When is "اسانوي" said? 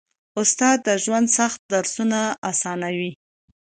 2.51-3.11